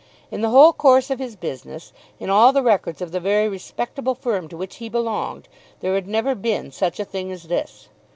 [0.31, 4.15] In the whole course of his business, in all the records of the very respectable
[4.15, 5.47] firm to which he belonged,
[5.81, 7.87] there had never been such a thing as this.